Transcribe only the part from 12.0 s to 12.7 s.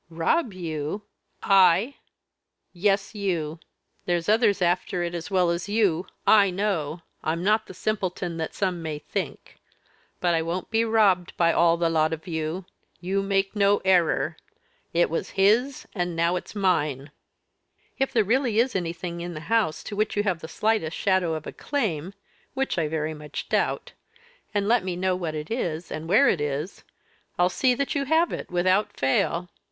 of you